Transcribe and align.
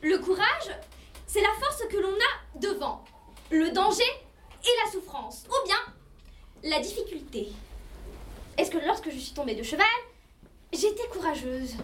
Le 0.00 0.18
courage, 0.18 0.70
c'est 1.26 1.42
la 1.42 1.52
force 1.60 1.82
que 1.90 1.96
l'on 1.96 2.14
a 2.14 2.58
devant 2.58 3.04
le 3.50 3.70
danger 3.70 4.02
et 4.62 4.84
la 4.84 4.90
souffrance, 4.90 5.44
ou 5.48 5.66
bien 5.66 5.76
la 6.62 6.80
difficulté. 6.80 7.52
Est-ce 8.56 8.70
que 8.70 8.78
lorsque 8.78 9.10
je 9.10 9.18
suis 9.18 9.34
tombée 9.34 9.54
de 9.54 9.62
cheval, 9.62 9.86
j'étais 10.72 11.06
courageuse? 11.08 11.74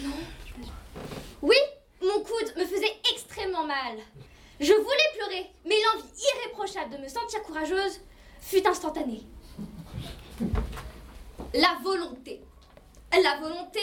Non. 0.00 0.10
Oui, 1.42 1.56
mon 2.00 2.24
coude 2.24 2.56
me 2.56 2.64
faisait 2.64 3.00
extrêmement 3.12 3.64
mal. 3.64 3.98
Je 4.58 4.72
voulais 4.72 5.12
pleurer, 5.18 5.50
mais 5.64 5.76
l'envie 5.94 6.08
irréprochable 6.34 6.96
de 6.96 7.02
me 7.02 7.08
sentir 7.08 7.42
courageuse 7.42 8.00
fut 8.40 8.66
instantanée. 8.66 9.22
La 11.54 11.78
volonté. 11.82 12.40
La 13.12 13.38
volonté, 13.38 13.80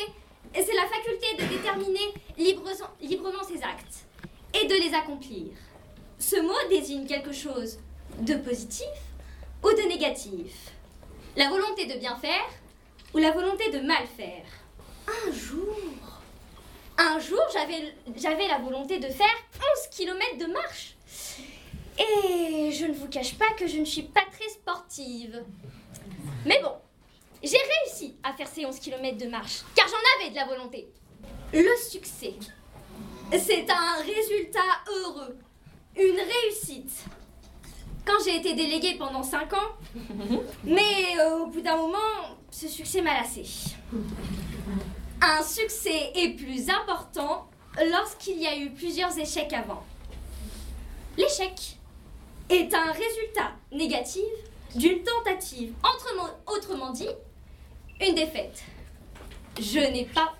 c'est 0.53 0.73
la 0.73 0.87
faculté 0.87 1.35
de 1.37 1.45
déterminer 1.45 2.13
librement 2.37 3.43
ses 3.43 3.63
actes 3.63 4.05
et 4.53 4.65
de 4.67 4.73
les 4.73 4.93
accomplir. 4.93 5.47
Ce 6.17 6.35
mot 6.41 6.69
désigne 6.69 7.05
quelque 7.05 7.31
chose 7.31 7.79
de 8.19 8.35
positif 8.35 8.87
ou 9.63 9.69
de 9.69 9.87
négatif. 9.87 10.71
La 11.35 11.49
volonté 11.49 11.85
de 11.85 11.99
bien 11.99 12.15
faire 12.17 12.49
ou 13.13 13.17
la 13.17 13.31
volonté 13.31 13.69
de 13.71 13.79
mal 13.79 14.05
faire. 14.17 14.45
Un 15.07 15.31
jour, 15.31 15.75
un 16.97 17.19
jour, 17.19 17.41
j'avais 17.53 18.47
la 18.47 18.57
volonté 18.59 18.99
de 18.99 19.07
faire 19.07 19.27
11 19.55 19.87
km 19.95 20.37
de 20.37 20.45
marche. 20.51 20.95
Et 21.97 22.71
je 22.71 22.85
ne 22.85 22.93
vous 22.93 23.07
cache 23.07 23.35
pas 23.35 23.51
que 23.57 23.67
je 23.67 23.77
ne 23.77 23.85
suis 23.85 24.03
pas 24.03 24.25
très 24.31 24.49
sportive. 24.49 25.43
Mais 26.45 26.59
bon, 26.61 26.73
j'ai 27.43 27.57
réussi 27.57 28.15
à 28.23 28.33
faire 28.33 28.47
ces 28.47 28.65
11 28.65 28.79
km 28.79 29.17
de 29.17 29.27
marche, 29.27 29.61
car 29.75 29.87
j'en 29.87 30.21
avais 30.21 30.31
de 30.31 30.35
la 30.35 30.45
volonté. 30.45 30.89
Le 31.53 31.75
succès, 31.89 32.33
c'est 33.31 33.65
un 33.69 34.01
résultat 34.03 34.59
heureux, 34.87 35.37
une 35.97 36.19
réussite. 36.19 36.91
Quand 38.05 38.23
j'ai 38.25 38.37
été 38.37 38.53
déléguée 38.53 38.95
pendant 38.97 39.23
5 39.23 39.53
ans, 39.53 39.77
mais 40.63 41.17
euh, 41.19 41.39
au 41.39 41.47
bout 41.47 41.61
d'un 41.61 41.77
moment, 41.77 41.97
ce 42.49 42.67
succès 42.67 43.01
m'a 43.01 43.13
lassé. 43.13 43.43
Un 45.21 45.43
succès 45.43 46.11
est 46.15 46.35
plus 46.35 46.69
important 46.69 47.49
lorsqu'il 47.91 48.41
y 48.41 48.47
a 48.47 48.57
eu 48.57 48.71
plusieurs 48.71 49.17
échecs 49.17 49.53
avant. 49.53 49.83
L'échec 51.17 51.77
est 52.49 52.73
un 52.73 52.91
résultat 52.91 53.51
négatif 53.71 54.23
d'une 54.75 55.03
tentative, 55.03 55.73
autrement 56.45 56.91
dit, 56.91 57.09
une 58.01 58.15
défaite. 58.15 58.63
Je 59.59 59.79
n'ai 59.79 60.05
pas 60.05 60.33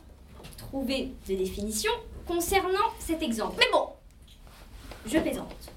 trouvé 0.58 1.12
de 1.28 1.36
définition 1.36 1.92
concernant 2.28 2.94
cet 3.00 3.22
exemple. 3.24 3.56
Mais 3.60 3.68
bon, 3.72 3.90
je 5.06 5.18
plaisante. 5.20 5.72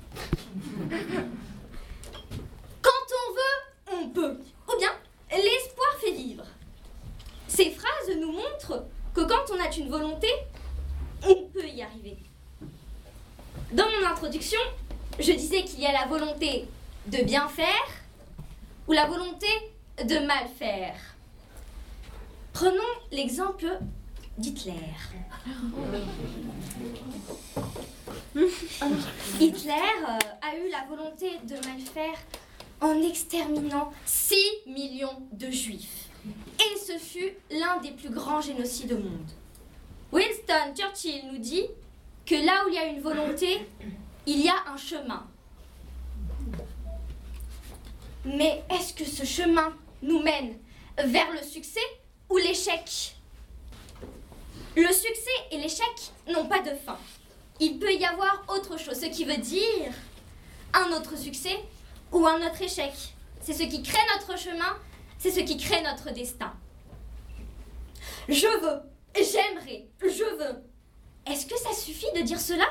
Quand 2.83 2.91
on 3.21 3.33
veut, 3.35 4.03
on 4.03 4.09
peut. 4.11 4.39
Ou 4.69 4.79
bien, 4.79 4.93
l'espoir 5.31 5.97
fait 6.01 6.13
vivre. 6.13 6.45
Ces 7.49 7.71
phrases 7.71 8.17
nous 8.19 8.33
montrent 8.33 8.85
que 9.15 9.23
quand 9.23 9.51
on 9.53 9.61
a 9.61 9.75
une 9.77 9.91
volonté, 9.91 10.29
on 11.27 11.35
peut 11.53 11.67
y 11.67 11.83
arriver. 11.83 12.19
Dans 13.73 13.87
mon 13.89 14.07
introduction, 14.07 14.61
je 15.19 15.33
disais 15.33 15.65
qu'il 15.65 15.81
y 15.81 15.87
a 15.87 15.93
la 15.93 16.07
volonté 16.07 16.67
de 17.07 17.23
bien 17.23 17.49
faire 17.49 18.02
ou 18.89 18.93
la 18.93 19.07
volonté 19.07 19.47
de 20.05 20.19
mal 20.27 20.49
faire. 20.59 20.95
Prenons 22.53 22.93
l'exemple 23.11 23.67
d'Hitler. 24.39 24.73
Hitler 29.41 29.73
euh, 29.73 30.19
a 30.41 30.57
eu 30.57 30.71
la 30.71 30.85
volonté 30.89 31.39
de 31.45 31.55
mal 31.67 31.81
faire 31.81 32.19
en 32.81 33.01
exterminant 33.03 33.93
6 34.05 34.37
millions 34.67 35.23
de 35.33 35.51
juifs. 35.51 36.09
Et 36.59 36.79
ce 36.79 36.99
fut 36.99 37.33
l'un 37.51 37.81
des 37.81 37.93
plus 37.93 38.11
grands 38.11 38.41
génocides 38.41 38.93
au 38.93 38.99
monde. 38.99 39.31
Winston 40.13 40.75
Churchill 40.77 41.27
nous 41.33 41.39
dit 41.39 41.67
que 42.27 42.35
là 42.35 42.65
où 42.65 42.69
il 42.69 42.75
y 42.75 42.79
a 42.79 42.87
une 42.87 43.01
volonté, 43.01 43.67
il 44.27 44.41
y 44.45 44.49
a 44.49 44.71
un 44.73 44.77
chemin. 44.77 45.27
Mais 48.25 48.63
est-ce 48.71 48.95
que 48.95 49.05
ce 49.05 49.25
chemin 49.25 49.77
nous 50.01 50.23
mène 50.23 50.59
vers 50.97 51.31
le 51.33 51.43
succès 51.43 51.81
ou 52.29 52.37
l'échec? 52.37 53.17
Le 54.77 54.89
succès 54.93 55.31
et 55.51 55.59
l'échec 55.59 56.13
n'ont 56.29 56.47
pas 56.47 56.61
de 56.61 56.75
fin. 56.75 56.99
Il 57.61 57.79
peut 57.79 57.93
y 57.93 58.05
avoir 58.05 58.45
autre 58.49 58.79
chose, 58.79 58.99
ce 59.01 59.07
qui 59.07 59.25
veut 59.25 59.37
dire 59.37 59.93
un 60.73 60.93
autre 60.93 61.17
succès 61.17 61.59
ou 62.11 62.27
un 62.27 62.47
autre 62.47 62.63
échec. 62.63 62.93
C'est 63.41 63.53
ce 63.53 63.65
qui 63.65 63.83
crée 63.83 63.99
notre 64.17 64.39
chemin, 64.39 64.79
c'est 65.19 65.31
ce 65.31 65.41
qui 65.41 65.57
crée 65.57 65.83
notre 65.83 66.13
destin. 66.13 66.53
Je 68.29 68.47
veux, 68.47 68.83
j'aimerais, 69.17 69.87
je 70.01 70.25
veux. 70.37 70.63
Est-ce 71.27 71.47
que 71.47 71.59
ça 71.59 71.73
suffit 71.73 72.11
de 72.15 72.23
dire 72.23 72.41
cela? 72.41 72.67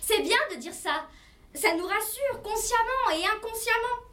C'est 0.00 0.22
bien 0.22 0.38
de 0.52 0.56
dire 0.56 0.74
ça. 0.74 1.06
Ça 1.54 1.74
nous 1.74 1.86
rassure 1.86 2.42
consciemment 2.42 3.10
et 3.12 3.24
inconsciemment. 3.26 4.06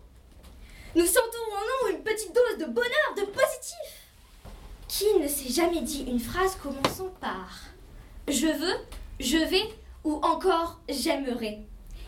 Nous 0.95 1.07
sentons 1.07 1.37
en 1.51 1.89
nous 1.89 1.95
une 1.95 2.03
petite 2.03 2.33
dose 2.35 2.59
de 2.59 2.71
bonheur, 2.71 3.15
de 3.17 3.23
positif. 3.23 4.03
Qui 4.87 5.05
ne 5.19 5.27
s'est 5.27 5.51
jamais 5.51 5.81
dit 5.81 6.03
une 6.03 6.19
phrase 6.19 6.55
commençant 6.61 7.09
par 7.19 7.49
Je 8.27 8.45
veux, 8.45 8.75
je 9.19 9.37
vais 9.37 9.73
ou 10.03 10.19
encore 10.21 10.79
j'aimerais 10.87 11.61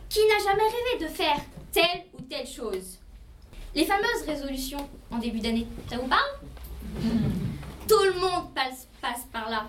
Qui 0.08 0.20
n'a 0.28 0.38
jamais 0.38 0.64
rêvé 0.64 1.06
de 1.06 1.08
faire 1.08 1.38
telle 1.72 2.04
ou 2.14 2.22
telle 2.22 2.46
chose? 2.46 3.00
Les 3.74 3.86
fameuses 3.86 4.22
résolutions 4.28 4.88
en 5.10 5.18
début 5.18 5.40
d'année, 5.40 5.66
ça 5.90 5.98
vous 5.98 6.08
parle? 6.08 6.40
Tout 7.88 8.04
le 8.04 8.14
monde 8.14 8.54
passe, 8.54 8.88
passe 9.02 9.26
par 9.34 9.50
là. 9.50 9.68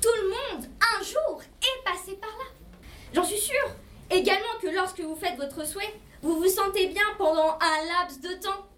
Tout 0.00 0.08
le 0.22 0.28
monde, 0.28 0.68
un 0.80 1.02
jour, 1.02 1.42
est 1.60 1.84
passé 1.84 2.12
par 2.14 2.30
là. 2.30 2.44
J'en 3.12 3.24
suis 3.24 3.40
sûre. 3.40 3.70
Également 4.08 4.58
que 4.62 4.68
lorsque 4.68 5.00
vous 5.00 5.16
faites 5.16 5.36
votre 5.36 5.66
souhait, 5.66 5.94
vous 6.22 6.36
vous 6.36 6.48
sentez 6.48 6.88
bien 6.88 7.04
pendant 7.16 7.58
un 7.60 7.84
laps 7.86 8.20
de 8.20 8.34
temps 8.42 8.68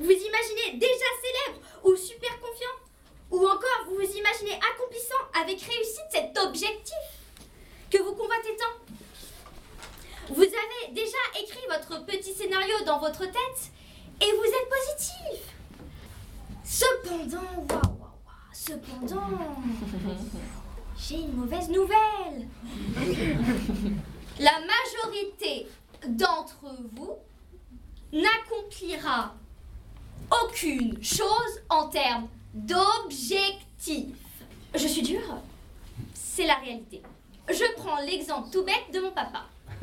vous 0.00 0.10
imaginez 0.10 0.78
déjà 0.78 1.08
célèbre 1.20 1.60
ou 1.84 1.94
super 1.94 2.40
confiant 2.40 2.76
Ou 3.30 3.44
encore 3.46 3.84
vous 3.86 3.96
vous 3.96 4.16
imaginez 4.16 4.58
accomplissant 4.72 5.22
avec 5.38 5.60
réussite 5.60 6.10
cet 6.10 6.38
objectif 6.38 6.96
que 7.90 7.98
vous 7.98 8.12
convoitez 8.12 8.56
tant 8.56 8.94
Vous 10.34 10.42
avez 10.42 10.92
déjà 10.92 11.18
écrit 11.38 11.66
votre 11.68 12.06
petit 12.06 12.32
scénario 12.32 12.74
dans 12.86 12.98
votre 12.98 13.26
tête 13.26 13.70
et 14.22 14.32
vous 14.32 14.44
êtes 14.44 14.68
positif. 14.70 15.54
Cependant, 16.64 17.66
waouh, 17.68 17.68
waouh, 17.68 18.20
waouh, 18.24 18.52
cependant, 18.54 19.60
j'ai 20.98 21.16
une 21.16 21.34
mauvaise 21.34 21.68
nouvelle. 21.68 22.48
La 24.40 24.52
majorité 24.58 25.66
d'entre 26.08 26.64
vous 26.94 27.18
n'accomplira 28.10 29.34
aucune 30.30 31.04
chose 31.04 31.60
en 31.68 31.88
termes 31.88 32.26
d'objectif. 32.54 34.16
Je 34.74 34.86
suis 34.88 35.02
dure 35.02 35.42
C'est 36.14 36.46
la 36.46 36.54
réalité. 36.54 37.02
Je 37.50 37.74
prends 37.76 38.00
l'exemple 38.00 38.48
tout 38.50 38.64
bête 38.64 38.90
de 38.94 39.00
mon 39.00 39.10
papa. 39.10 39.44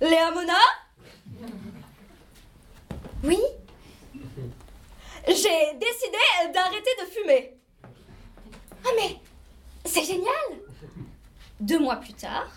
Léa 0.00 0.30
Mona? 0.30 0.54
Oui? 3.24 3.38
J'ai 5.26 5.74
décidé 5.80 6.52
d'arrêter 6.54 6.90
de 7.00 7.06
fumer. 7.06 7.56
Ah 8.84 8.90
mais 8.96 9.21
c'est 9.92 10.04
génial 10.04 10.48
Deux 11.60 11.78
mois 11.78 11.96
plus 11.96 12.14
tard, 12.14 12.48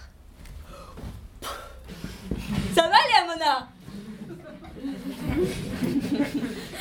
ça 2.74 2.90
va, 2.90 2.96
Léa 3.38 3.68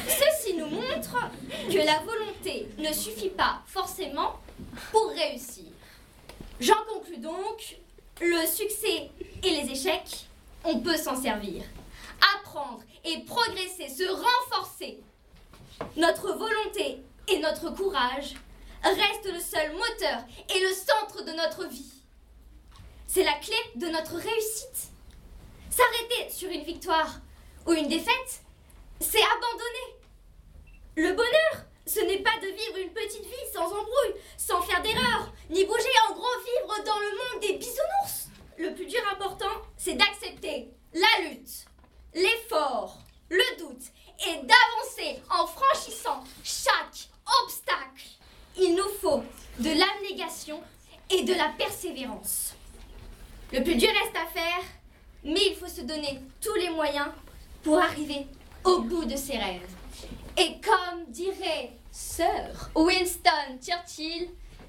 Ceci 0.07 0.55
nous 0.57 0.67
montre 0.67 1.17
que 1.69 1.85
la 1.85 1.99
volonté 2.01 2.69
ne 2.79 2.93
suffit 2.93 3.31
pas 3.31 3.63
forcément 3.67 4.39
pour 4.93 5.09
réussir. 5.11 5.65
J'en 6.61 6.85
conclus 6.89 7.19
donc, 7.19 7.79
le 8.21 8.47
succès 8.47 9.11
et 9.43 9.51
les 9.51 9.73
échecs, 9.73 10.27
on 10.65 10.79
peut 10.79 10.97
s'en 10.97 11.21
servir. 11.21 11.65
Apprendre 12.37 12.83
et 13.05 13.21
progresser, 13.25 13.89
se 13.89 14.09
renforcer. 14.09 15.01
Notre 15.97 16.33
volonté 16.33 17.03
et 17.29 17.39
notre 17.41 17.71
courage 17.75 18.35
restent 18.89 19.33
le 19.33 19.41
seul 19.41 19.73
moteur 19.73 20.25
et 20.55 20.61
le 20.61 20.73
centre 20.73 21.25
de 21.25 21.33
notre 21.33 21.67
vie. 21.67 21.93
C'est 23.07 23.25
la 23.25 23.35
clé 23.35 23.57
de 23.77 23.87
notre 23.87 24.15
réussite. 24.17 24.91
S'arrêter 25.71 26.31
sur 26.31 26.51
une 26.51 26.65
victoire 26.65 27.21
ou 27.67 27.73
une 27.73 27.89
défaite 27.89 28.45
c'est 29.01 29.23
abandonner. 29.23 29.99
Le 30.97 31.13
bonheur, 31.13 31.67
ce 31.87 32.01
n'est 32.01 32.23
pas 32.23 32.39
de 32.41 32.47
vivre 32.47 32.79
une 32.79 32.93
petite 32.93 33.25
vie 33.25 33.53
sans 33.53 33.67
embrouille, 33.67 34.21
sans 34.37 34.63
faire 34.63 34.83
d'erreur, 34.83 35.33
ni 35.51 35.65
bouger 35.65 35.89
en 36.09 36.15
gros 36.15 36.39
vivre 36.41 36.85
dans 36.85 36.99
le 36.99 37.11
monde 37.11 37.41
des 37.43 37.55
bisounours. 37.55 38.29
Le 38.57 38.73
plus 38.75 38.87
dur 38.87 39.01
important, 39.13 39.63
c'est 39.77 39.95
d'accepter 39.95 40.69
la 40.93 41.29
lutte, 41.29 41.67
l'effort, 42.15 42.99
le 43.29 43.59
doute 43.59 43.83
et 44.27 44.37
d'avancer 44.37 45.21
en 45.31 45.47
franchissant 45.47 46.23
chaque 46.45 47.09
obstacle. 47.43 48.07
Il 48.57 48.77
nous 48.77 48.89
faut 49.01 49.25
de 49.59 49.71
l'abnégation 49.71 50.61
et 51.11 51.23
de 51.23 51.35
la 51.35 51.49
persévérance. 51.57 52.55
Le 53.53 53.63
plus 53.63 53.77
dur 53.77 53.89
reste 53.89 54.17
à 54.17 54.27
faire, 54.33 54.63
mais 55.23 55.41
il 55.51 55.57
faut 55.57 55.69
se 55.69 55.83
donner 55.83 56.21
tous 56.41 56.55
les 56.55 56.71
moyens 56.71 57.09
pour 57.63 57.79
arriver 57.79 58.27
au 58.65 58.81
bout 58.81 59.05
de 59.05 59.17
ses 59.17 59.39
rêves. 59.39 59.69
Et 60.37 60.61
comme 60.61 61.05
dirait 61.09 61.73
Sir 61.93 62.71
Winston 62.75 63.59
Churchill, 63.63 64.29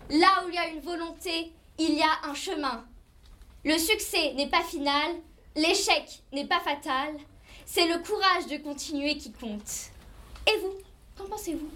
là 0.10 0.44
où 0.46 0.50
il 0.50 0.56
y 0.56 0.58
a 0.58 0.68
une 0.68 0.82
volonté, 0.82 1.52
il 1.80 1.96
y 1.96 2.04
a 2.04 2.30
un 2.30 2.36
chemin. 2.36 2.86
Le 3.64 3.78
succès 3.78 4.34
n'est 4.34 4.50
pas 4.50 4.62
final, 4.62 5.12
l'échec 5.56 6.22
n'est 6.32 6.46
pas 6.46 6.60
fatal, 6.60 7.16
c'est 7.66 7.88
le 7.88 7.98
courage 8.04 8.46
de 8.48 8.58
continuer 8.58 9.18
qui 9.18 9.32
compte. 9.32 9.90
Et 10.48 10.60
vous, 10.60 10.76
qu'en 11.18 11.28
pensez-vous? 11.28 11.70